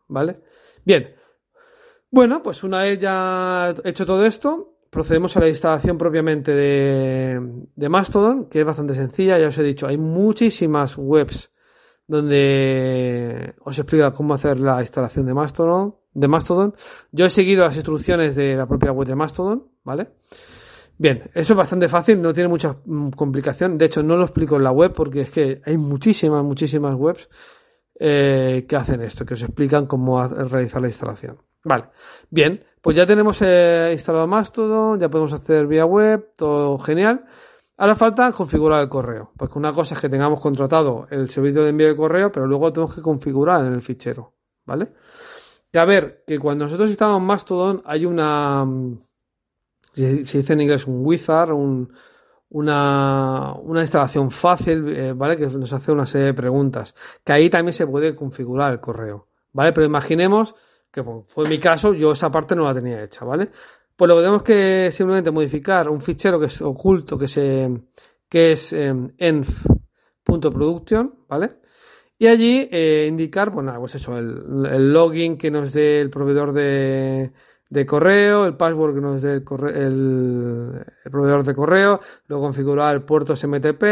¿vale? 0.07 0.41
Bien, 0.83 1.15
bueno, 2.09 2.41
pues 2.41 2.63
una 2.63 2.81
vez 2.81 2.99
ya 2.99 3.75
hecho 3.83 4.07
todo 4.07 4.25
esto, 4.25 4.76
procedemos 4.89 5.35
a 5.37 5.41
la 5.41 5.49
instalación 5.49 5.97
propiamente 5.97 6.53
de, 6.53 7.89
Mastodon, 7.89 8.45
que 8.45 8.59
es 8.59 8.65
bastante 8.65 8.95
sencilla. 8.95 9.37
Ya 9.37 9.47
os 9.47 9.57
he 9.57 9.63
dicho, 9.63 9.87
hay 9.87 9.97
muchísimas 9.97 10.97
webs 10.97 11.51
donde 12.07 13.55
os 13.63 13.77
explica 13.77 14.11
cómo 14.11 14.33
hacer 14.33 14.59
la 14.59 14.81
instalación 14.81 15.25
de 15.25 15.33
Mastodon, 15.33 15.95
de 16.13 16.27
Mastodon. 16.27 16.75
Yo 17.11 17.25
he 17.25 17.29
seguido 17.29 17.65
las 17.65 17.75
instrucciones 17.75 18.35
de 18.35 18.55
la 18.55 18.65
propia 18.65 18.91
web 18.91 19.07
de 19.07 19.15
Mastodon, 19.15 19.67
¿vale? 19.83 20.09
Bien, 20.97 21.29
eso 21.33 21.53
es 21.53 21.57
bastante 21.57 21.87
fácil, 21.87 22.21
no 22.21 22.33
tiene 22.33 22.49
mucha 22.49 22.77
mm, 22.85 23.09
complicación. 23.09 23.77
De 23.77 23.85
hecho, 23.85 24.01
no 24.01 24.15
lo 24.15 24.23
explico 24.23 24.55
en 24.55 24.63
la 24.63 24.71
web 24.71 24.93
porque 24.93 25.21
es 25.21 25.31
que 25.31 25.61
hay 25.65 25.77
muchísimas, 25.77 26.43
muchísimas 26.43 26.95
webs 26.95 27.29
eh, 27.99 28.65
que 28.67 28.75
hacen 28.75 29.01
esto, 29.01 29.25
que 29.25 29.35
os 29.35 29.43
explican 29.43 29.85
cómo 29.85 30.25
realizar 30.27 30.81
la 30.81 30.87
instalación. 30.87 31.46
Vale, 31.67 31.89
bien, 32.29 32.63
pues 32.81 32.95
ya 32.95 33.05
tenemos 33.05 33.41
eh, 33.41 33.89
instalado 33.91 34.25
Mastodon, 34.25 35.01
ya 35.01 35.09
podemos 35.09 35.33
hacer 35.33 35.67
vía 35.67 35.85
web, 35.85 36.31
todo 36.37 36.79
genial. 36.79 37.25
Ahora 37.75 37.93
falta 37.93 38.31
configurar 38.31 38.81
el 38.81 38.87
correo, 38.87 39.33
porque 39.35 39.59
una 39.59 39.73
cosa 39.73 39.93
es 39.93 39.99
que 39.99 40.07
tengamos 40.07 40.39
contratado 40.39 41.07
el 41.09 41.29
servicio 41.29 41.63
de 41.63 41.69
envío 41.71 41.89
de 41.89 41.95
correo, 41.97 42.31
pero 42.31 42.47
luego 42.47 42.71
tenemos 42.71 42.95
que 42.95 43.01
configurar 43.01 43.65
en 43.65 43.73
el 43.73 43.81
fichero, 43.81 44.33
¿vale? 44.65 44.93
Que 45.69 45.77
a 45.77 45.83
ver, 45.83 46.23
que 46.25 46.39
cuando 46.39 46.63
nosotros 46.63 46.89
instalamos 46.89 47.21
Mastodon 47.21 47.83
hay 47.85 48.05
una, 48.05 48.65
se 49.93 50.23
dice 50.37 50.53
en 50.53 50.61
inglés 50.61 50.87
un 50.87 51.05
wizard, 51.05 51.51
una, 52.49 53.53
una 53.61 53.81
instalación 53.81 54.31
fácil, 54.31 54.87
eh, 54.87 55.11
¿vale? 55.11 55.35
Que 55.35 55.47
nos 55.47 55.73
hace 55.73 55.91
una 55.91 56.05
serie 56.05 56.27
de 56.27 56.33
preguntas, 56.33 56.95
que 57.25 57.33
ahí 57.33 57.49
también 57.49 57.73
se 57.73 57.85
puede 57.85 58.15
configurar 58.15 58.71
el 58.71 58.79
correo, 58.79 59.27
¿vale? 59.51 59.73
Pero 59.73 59.85
imaginemos 59.85 60.55
que 60.91 61.03
fue 61.27 61.47
mi 61.47 61.59
caso, 61.59 61.93
yo 61.93 62.11
esa 62.13 62.31
parte 62.31 62.55
no 62.55 62.63
la 62.65 62.73
tenía 62.73 63.03
hecha, 63.03 63.25
¿vale? 63.25 63.49
Pues 63.95 64.07
lo 64.09 64.15
que 64.15 64.21
tenemos 64.21 64.43
que 64.43 64.91
simplemente 64.91 65.31
modificar 65.31 65.89
un 65.89 66.01
fichero 66.01 66.39
que 66.39 66.45
es 66.45 66.61
oculto, 66.61 67.17
que, 67.17 67.27
se, 67.27 67.69
que 68.29 68.51
es 68.51 68.71
eh, 68.73 68.93
env.production, 69.17 69.65
¿vale? 71.27 71.57
Y 72.19 72.27
allí 72.27 72.67
eh, 72.71 73.05
indicar, 73.07 73.51
bueno, 73.51 73.73
pues 73.79 73.95
eso, 73.95 74.17
el, 74.17 74.93
login 74.93 75.37
que 75.37 75.51
nos 75.51 75.71
dé 75.71 76.01
el 76.01 76.09
proveedor 76.09 76.51
de, 76.53 77.31
de 77.69 77.85
correo, 77.85 78.45
el 78.45 78.55
password 78.55 78.95
que 78.95 79.01
nos 79.01 79.21
dé 79.21 79.33
el, 79.33 79.43
el, 79.43 81.11
proveedor 81.11 81.43
de 81.43 81.53
correo, 81.53 81.99
luego 82.27 82.43
configurar 82.43 82.95
el 82.95 83.03
puerto 83.03 83.35
SMTP, 83.35 83.83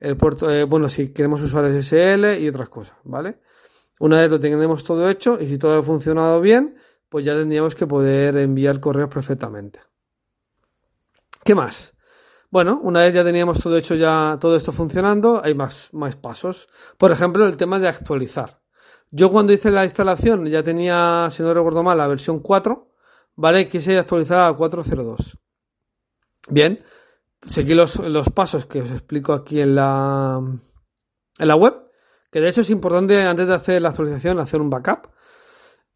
el 0.00 0.16
puerto, 0.16 0.50
eh, 0.50 0.64
bueno, 0.64 0.88
si 0.88 1.12
queremos 1.12 1.42
usar 1.42 1.66
SSL 1.66 2.38
y 2.40 2.48
otras 2.48 2.68
cosas, 2.68 2.96
¿vale? 3.04 3.38
Una 4.00 4.20
vez 4.20 4.30
lo 4.30 4.40
tenemos 4.40 4.84
todo 4.84 5.08
hecho 5.08 5.38
y 5.40 5.48
si 5.48 5.58
todo 5.58 5.78
ha 5.78 5.82
funcionado 5.82 6.40
bien, 6.40 6.76
pues 7.08 7.24
ya 7.24 7.34
tendríamos 7.34 7.74
que 7.74 7.86
poder 7.86 8.36
enviar 8.36 8.80
correos 8.80 9.08
perfectamente. 9.08 9.80
¿Qué 11.44 11.54
más? 11.54 11.94
Bueno, 12.50 12.80
una 12.82 13.02
vez 13.02 13.14
ya 13.14 13.24
teníamos 13.24 13.60
todo 13.60 13.76
hecho, 13.76 13.94
ya 13.94 14.38
todo 14.40 14.56
esto 14.56 14.72
funcionando, 14.72 15.42
hay 15.44 15.54
más, 15.54 15.92
más 15.92 16.16
pasos. 16.16 16.68
Por 16.96 17.12
ejemplo, 17.12 17.46
el 17.46 17.56
tema 17.56 17.78
de 17.78 17.88
actualizar. 17.88 18.60
Yo 19.10 19.30
cuando 19.30 19.52
hice 19.52 19.70
la 19.70 19.84
instalación 19.84 20.46
ya 20.46 20.62
tenía, 20.62 21.28
si 21.30 21.42
no 21.42 21.52
recuerdo 21.52 21.82
mal, 21.82 21.98
la 21.98 22.06
versión 22.06 22.40
4, 22.40 22.88
¿vale? 23.36 23.68
Quise 23.68 23.98
actualizar 23.98 24.40
a 24.40 24.56
4.02. 24.56 25.38
Bien, 26.50 26.82
seguí 27.46 27.74
los, 27.74 27.98
los 27.98 28.30
pasos 28.30 28.66
que 28.66 28.82
os 28.82 28.90
explico 28.90 29.32
aquí 29.32 29.60
en 29.60 29.74
la, 29.74 30.40
en 31.38 31.48
la 31.48 31.56
web 31.56 31.87
que 32.30 32.40
de 32.40 32.48
hecho 32.48 32.60
es 32.60 32.70
importante 32.70 33.22
antes 33.22 33.48
de 33.48 33.54
hacer 33.54 33.82
la 33.82 33.90
actualización 33.90 34.38
hacer 34.38 34.60
un 34.60 34.70
backup. 34.70 35.08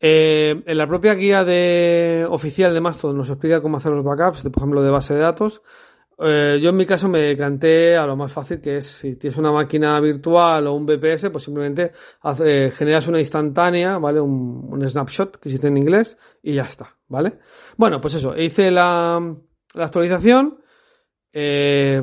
Eh, 0.01 0.63
en 0.67 0.79
la 0.79 0.87
propia 0.89 1.15
guía 1.15 1.45
de, 1.45 2.27
oficial 2.29 2.75
de 2.75 2.81
Mastodon 2.81 3.17
nos 3.17 3.31
explica 3.31 3.61
cómo 3.61 3.77
hacer 3.77 3.93
los 3.93 4.05
backups, 4.05 4.43
por 4.43 4.61
ejemplo, 4.63 4.83
de 4.83 4.91
base 4.91 5.15
de 5.15 5.21
datos. 5.21 5.63
Eh, 6.19 6.59
yo 6.63 6.71
en 6.71 6.77
mi 6.77 6.87
caso 6.87 7.09
me 7.09 7.21
decanté 7.21 7.97
a 7.97 8.07
lo 8.07 8.17
más 8.17 8.33
fácil, 8.33 8.61
que 8.61 8.79
es 8.79 8.87
si 8.87 9.17
tienes 9.17 9.37
una 9.39 9.53
máquina 9.53 9.99
virtual 10.01 10.67
o 10.67 10.75
un 10.75 10.87
VPS, 10.87 11.31
pues 11.31 11.45
simplemente 11.45 11.93
generas 12.75 13.07
una 13.09 13.19
instantánea, 13.19 13.99
¿vale? 13.99 14.21
Un, 14.21 14.89
snapshot, 14.89 15.39
que 15.39 15.49
se 15.49 15.57
dice 15.57 15.69
en 15.69 15.77
inglés, 15.77 16.19
y 16.43 16.55
ya 16.55 16.63
está, 16.63 16.97
¿vale? 17.09 17.39
Bueno, 17.77 18.01
pues 18.01 18.15
eso, 18.15 18.37
hice 18.37 18.71
la, 18.71 19.21
la 19.75 19.85
actualización. 19.85 20.59
Eh, 21.33 22.03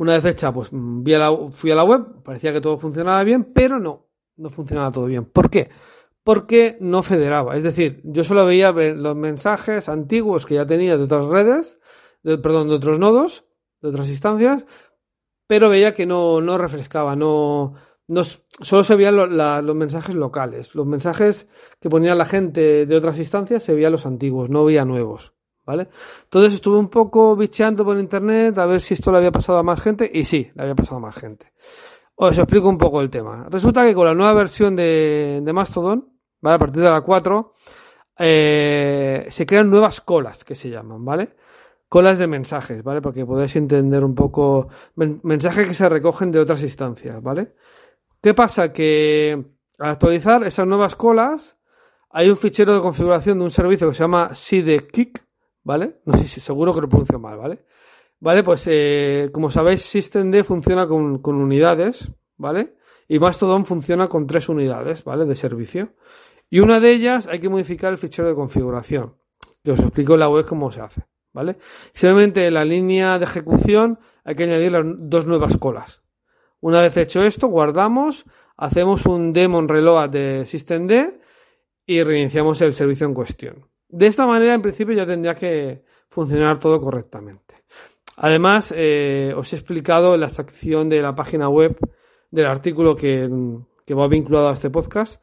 una 0.00 0.14
vez 0.14 0.24
hecha, 0.24 0.50
pues 0.50 0.70
fui 0.70 1.70
a 1.70 1.74
la 1.74 1.84
web, 1.84 2.22
parecía 2.24 2.54
que 2.54 2.62
todo 2.62 2.78
funcionaba 2.78 3.22
bien, 3.22 3.44
pero 3.52 3.78
no, 3.78 4.08
no 4.36 4.48
funcionaba 4.48 4.90
todo 4.90 5.04
bien. 5.04 5.26
¿Por 5.26 5.50
qué? 5.50 5.68
Porque 6.24 6.78
no 6.80 7.02
federaba. 7.02 7.54
Es 7.54 7.64
decir, 7.64 8.00
yo 8.04 8.24
solo 8.24 8.46
veía 8.46 8.72
los 8.72 9.14
mensajes 9.14 9.90
antiguos 9.90 10.46
que 10.46 10.54
ya 10.54 10.64
tenía 10.64 10.96
de 10.96 11.04
otras 11.04 11.26
redes, 11.26 11.78
perdón, 12.22 12.68
de 12.68 12.76
otros 12.76 12.98
nodos, 12.98 13.44
de 13.82 13.90
otras 13.90 14.08
instancias, 14.08 14.64
pero 15.46 15.68
veía 15.68 15.92
que 15.92 16.06
no, 16.06 16.40
no 16.40 16.56
refrescaba, 16.56 17.14
no, 17.14 17.74
no, 18.08 18.24
solo 18.24 18.84
se 18.84 18.96
veían 18.96 19.16
los 19.16 19.76
mensajes 19.76 20.14
locales. 20.14 20.74
Los 20.74 20.86
mensajes 20.86 21.46
que 21.78 21.90
ponía 21.90 22.14
la 22.14 22.24
gente 22.24 22.86
de 22.86 22.96
otras 22.96 23.18
instancias 23.18 23.62
se 23.64 23.74
veían 23.74 23.92
los 23.92 24.06
antiguos, 24.06 24.48
no 24.48 24.64
veía 24.64 24.86
nuevos. 24.86 25.34
¿Vale? 25.64 25.88
Entonces 26.24 26.54
estuve 26.54 26.78
un 26.78 26.88
poco 26.88 27.36
bicheando 27.36 27.84
por 27.84 27.98
internet 27.98 28.58
a 28.58 28.66
ver 28.66 28.80
si 28.80 28.94
esto 28.94 29.10
le 29.10 29.18
había 29.18 29.32
pasado 29.32 29.58
a 29.58 29.62
más 29.62 29.80
gente 29.80 30.10
y 30.12 30.24
sí, 30.24 30.50
le 30.54 30.62
había 30.62 30.74
pasado 30.74 30.96
a 30.96 31.00
más 31.00 31.14
gente. 31.14 31.52
Os 32.22 32.36
explico 32.36 32.68
un 32.68 32.76
poco 32.76 33.00
el 33.00 33.08
tema. 33.08 33.46
Resulta 33.48 33.84
que 33.84 33.94
con 33.94 34.06
la 34.06 34.14
nueva 34.14 34.34
versión 34.34 34.76
de, 34.76 35.42
Mastodon, 35.54 36.06
¿vale? 36.42 36.56
A 36.56 36.58
partir 36.58 36.82
de 36.82 36.90
la 36.90 37.00
4, 37.00 37.54
eh, 38.18 39.26
se 39.30 39.46
crean 39.46 39.70
nuevas 39.70 40.02
colas 40.02 40.44
que 40.44 40.54
se 40.54 40.68
llaman, 40.68 41.02
¿vale? 41.02 41.34
Colas 41.88 42.18
de 42.18 42.26
mensajes, 42.26 42.82
¿vale? 42.82 43.00
Porque 43.00 43.24
podéis 43.24 43.56
entender 43.56 44.04
un 44.04 44.14
poco 44.14 44.68
mensajes 44.96 45.66
que 45.66 45.74
se 45.74 45.88
recogen 45.88 46.30
de 46.30 46.40
otras 46.40 46.62
instancias, 46.62 47.22
¿vale? 47.22 47.54
¿Qué 48.20 48.34
pasa? 48.34 48.70
Que 48.70 49.42
al 49.78 49.90
actualizar 49.90 50.44
esas 50.44 50.66
nuevas 50.66 50.96
colas, 50.96 51.56
hay 52.10 52.28
un 52.28 52.36
fichero 52.36 52.74
de 52.74 52.80
configuración 52.80 53.38
de 53.38 53.44
un 53.44 53.50
servicio 53.50 53.88
que 53.88 53.94
se 53.94 54.02
llama 54.02 54.34
SIDEKIC, 54.34 55.24
¿vale? 55.64 56.00
No 56.04 56.16
sé 56.16 56.28
si 56.28 56.40
seguro 56.40 56.74
que 56.74 56.80
lo 56.80 56.88
pronuncio 56.88 57.18
mal, 57.18 57.38
¿vale? 57.38 57.64
Vale, 58.20 58.42
pues 58.42 58.66
eh, 58.66 59.30
como 59.32 59.50
sabéis, 59.50 59.82
SystemD 59.82 60.44
funciona 60.44 60.86
con, 60.86 61.18
con, 61.18 61.36
unidades, 61.36 62.10
¿vale? 62.36 62.74
Y 63.08 63.18
Mastodon 63.18 63.64
funciona 63.64 64.08
con 64.08 64.26
tres 64.26 64.48
unidades, 64.48 65.04
¿vale? 65.04 65.24
De 65.24 65.34
servicio. 65.34 65.94
Y 66.50 66.60
una 66.60 66.80
de 66.80 66.92
ellas 66.92 67.26
hay 67.28 67.38
que 67.38 67.48
modificar 67.48 67.92
el 67.92 67.98
fichero 67.98 68.28
de 68.28 68.34
configuración, 68.34 69.14
que 69.64 69.72
os 69.72 69.80
explico 69.80 70.14
en 70.14 70.20
la 70.20 70.28
web 70.28 70.44
cómo 70.44 70.70
se 70.70 70.80
hace, 70.80 71.02
¿vale? 71.32 71.56
Simplemente 71.92 72.46
en 72.46 72.54
la 72.54 72.64
línea 72.64 73.18
de 73.18 73.24
ejecución 73.24 73.98
hay 74.24 74.34
que 74.34 74.44
añadir 74.44 74.72
las 74.72 74.84
dos 74.84 75.26
nuevas 75.26 75.56
colas. 75.56 76.02
Una 76.60 76.82
vez 76.82 76.96
hecho 76.98 77.22
esto, 77.22 77.46
guardamos, 77.46 78.26
hacemos 78.56 79.06
un 79.06 79.32
daemon 79.32 79.66
reload 79.66 80.10
de 80.10 80.44
systemd 80.44 81.20
y 81.86 82.02
reiniciamos 82.02 82.60
el 82.60 82.74
servicio 82.74 83.06
en 83.06 83.14
cuestión. 83.14 83.66
De 83.90 84.06
esta 84.06 84.26
manera, 84.26 84.54
en 84.54 84.62
principio, 84.62 84.94
ya 84.94 85.06
tendría 85.06 85.34
que 85.34 85.84
funcionar 86.08 86.58
todo 86.58 86.80
correctamente. 86.80 87.56
Además, 88.16 88.72
eh, 88.76 89.34
os 89.36 89.52
he 89.52 89.56
explicado 89.56 90.16
la 90.16 90.28
sección 90.28 90.88
de 90.88 91.02
la 91.02 91.14
página 91.14 91.48
web 91.48 91.76
del 92.30 92.46
artículo 92.46 92.94
que, 92.94 93.28
va 93.92 94.06
vinculado 94.06 94.48
a 94.48 94.52
este 94.52 94.70
podcast, 94.70 95.22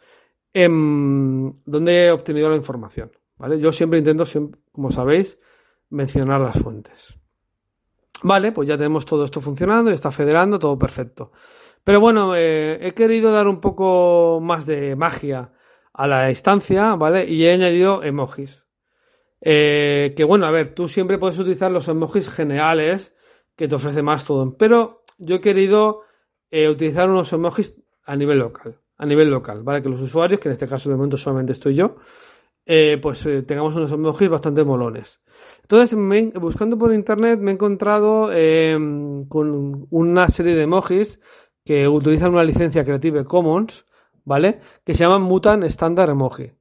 en 0.51 1.61
donde 1.65 2.07
he 2.07 2.11
obtenido 2.11 2.49
la 2.49 2.57
información. 2.57 3.11
¿vale? 3.37 3.59
Yo 3.59 3.71
siempre 3.71 3.99
intento, 3.99 4.25
como 4.71 4.91
sabéis, 4.91 5.37
mencionar 5.89 6.41
las 6.41 6.59
fuentes. 6.59 7.13
Vale, 8.23 8.51
pues 8.51 8.67
ya 8.67 8.77
tenemos 8.77 9.05
todo 9.05 9.23
esto 9.23 9.39
funcionando, 9.39 9.91
está 9.91 10.11
federando, 10.11 10.59
todo 10.59 10.77
perfecto. 10.77 11.31
Pero 11.83 12.01
bueno, 12.01 12.35
eh, 12.35 12.79
he 12.81 12.91
querido 12.93 13.31
dar 13.31 13.47
un 13.47 13.61
poco 13.61 14.39
más 14.41 14.65
de 14.65 14.95
magia 14.95 15.51
a 15.97 16.07
la 16.07 16.29
instancia, 16.29 16.95
¿vale? 16.95 17.25
Y 17.25 17.43
he 17.43 17.51
añadido 17.51 18.03
emojis. 18.03 18.67
Eh, 19.41 20.13
que 20.15 20.23
bueno, 20.23 20.45
a 20.45 20.51
ver, 20.51 20.75
tú 20.75 20.87
siempre 20.87 21.17
puedes 21.17 21.39
utilizar 21.39 21.71
los 21.71 21.87
emojis 21.87 22.29
generales 22.29 23.15
que 23.55 23.67
te 23.67 23.75
ofrece 23.75 24.03
Mastodon, 24.03 24.55
pero 24.55 25.03
yo 25.17 25.37
he 25.37 25.41
querido 25.41 26.01
eh, 26.51 26.69
utilizar 26.69 27.09
unos 27.09 27.33
emojis 27.33 27.73
a 28.03 28.15
nivel 28.15 28.37
local, 28.37 28.79
a 28.95 29.05
nivel 29.07 29.29
local, 29.29 29.63
¿vale? 29.63 29.81
Que 29.81 29.89
los 29.89 29.99
usuarios, 29.99 30.39
que 30.39 30.49
en 30.49 30.53
este 30.53 30.67
caso 30.67 30.87
de 30.87 30.95
momento 30.95 31.17
solamente 31.17 31.53
estoy 31.53 31.73
yo, 31.73 31.95
eh, 32.63 32.99
pues 33.01 33.25
eh, 33.25 33.41
tengamos 33.41 33.73
unos 33.75 33.91
emojis 33.91 34.29
bastante 34.29 34.63
molones. 34.63 35.21
Entonces, 35.63 35.97
buscando 36.35 36.77
por 36.77 36.93
internet 36.93 37.39
me 37.39 37.51
he 37.51 37.53
encontrado 37.55 38.31
em, 38.31 39.25
con 39.25 39.87
una 39.89 40.29
serie 40.29 40.53
de 40.53 40.63
emojis 40.63 41.19
que 41.65 41.87
utilizan 41.87 42.33
una 42.33 42.43
licencia 42.43 42.85
Creative 42.85 43.25
Commons, 43.25 43.86
¿vale? 44.27 44.59
Que 44.83 44.93
se 44.93 45.05
llaman 45.05 45.21
Mutant 45.21 45.63
Standard 45.63 46.09
Emoji. 46.09 46.51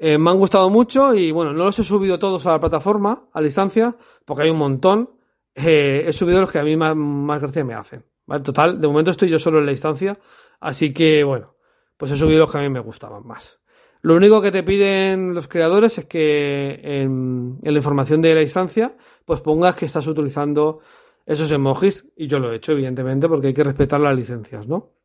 me 0.00 0.30
han 0.30 0.38
gustado 0.38 0.68
mucho 0.68 1.14
y 1.14 1.30
bueno, 1.30 1.52
no 1.52 1.64
los 1.64 1.78
he 1.78 1.84
subido 1.84 2.18
todos 2.18 2.44
a 2.46 2.52
la 2.52 2.60
plataforma, 2.60 3.28
a 3.32 3.40
la 3.40 3.46
instancia, 3.46 3.96
porque 4.24 4.42
hay 4.42 4.50
un 4.50 4.58
montón. 4.58 5.10
he 5.54 6.12
subido 6.12 6.40
los 6.40 6.50
que 6.50 6.58
a 6.58 6.64
mí 6.64 6.76
más, 6.76 6.96
más 6.96 7.40
gracia 7.40 7.64
me 7.64 7.74
hacen. 7.74 8.04
Total, 8.42 8.80
de 8.80 8.88
momento 8.88 9.12
estoy 9.12 9.30
yo 9.30 9.38
solo 9.38 9.60
en 9.60 9.66
la 9.66 9.72
instancia, 9.72 10.18
así 10.60 10.92
que 10.92 11.22
bueno, 11.22 11.54
pues 11.96 12.10
he 12.10 12.16
subido 12.16 12.40
los 12.40 12.50
que 12.50 12.58
a 12.58 12.62
mí 12.62 12.68
me 12.68 12.80
gustaban 12.80 13.24
más. 13.24 13.60
Lo 14.02 14.16
único 14.16 14.42
que 14.42 14.50
te 14.50 14.64
piden 14.64 15.34
los 15.34 15.46
creadores 15.46 15.98
es 15.98 16.06
que 16.06 16.80
en, 16.82 17.58
la 17.62 17.78
información 17.78 18.20
de 18.20 18.34
la 18.34 18.42
instancia, 18.42 18.96
pues 19.24 19.40
pongas 19.40 19.76
que 19.76 19.86
estás 19.86 20.06
utilizando 20.08 20.80
esos 21.26 21.50
emojis, 21.52 22.06
y 22.16 22.26
yo 22.26 22.40
lo 22.40 22.52
he 22.52 22.56
hecho, 22.56 22.72
evidentemente, 22.72 23.28
porque 23.28 23.48
hay 23.48 23.54
que 23.54 23.64
respetar 23.64 24.00
las 24.00 24.16
licencias, 24.16 24.66
¿no? 24.66 24.97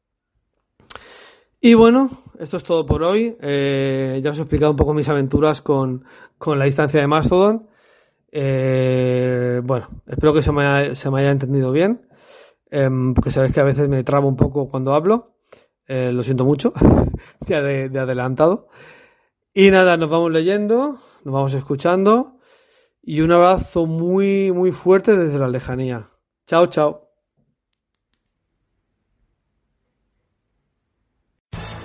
Y 1.65 1.75
bueno, 1.75 2.09
esto 2.39 2.57
es 2.57 2.63
todo 2.65 2.85
por 2.85 3.03
hoy. 3.03 3.37
Eh, 3.39 4.19
ya 4.21 4.31
os 4.31 4.37
he 4.37 4.41
explicado 4.41 4.71
un 4.71 4.75
poco 4.75 4.93
mis 4.93 5.07
aventuras 5.07 5.61
con, 5.61 6.03
la 6.45 6.65
instancia 6.65 6.99
de 6.99 7.07
Mastodon. 7.07 7.69
Eh, 8.33 9.61
bueno, 9.63 9.87
espero 10.05 10.33
que 10.33 10.41
se 10.41 10.51
me, 10.51 10.93
se 10.93 11.09
me 11.09 11.21
haya 11.21 11.31
entendido 11.31 11.71
bien. 11.71 12.05
Em, 12.69 13.13
porque 13.13 13.31
sabes 13.31 13.53
que 13.53 13.61
a 13.61 13.63
veces 13.63 13.87
me 13.87 14.03
trabo 14.03 14.27
un 14.27 14.35
poco 14.35 14.67
cuando 14.67 14.93
hablo. 14.93 15.37
Eh, 15.87 16.11
lo 16.11 16.21
siento 16.23 16.43
mucho, 16.43 16.73
ya 17.47 17.61
de, 17.61 17.87
de 17.87 17.99
adelantado. 17.99 18.67
Y 19.53 19.71
nada, 19.71 19.95
nos 19.95 20.09
vamos 20.09 20.33
leyendo, 20.33 20.97
nos 21.23 21.33
vamos 21.33 21.53
escuchando. 21.53 22.39
Y 23.01 23.21
un 23.21 23.31
abrazo 23.31 23.85
muy, 23.85 24.51
muy 24.51 24.73
fuerte 24.73 25.15
desde 25.15 25.39
la 25.39 25.47
lejanía. 25.47 26.09
Chao, 26.45 26.67
chao. 26.67 27.02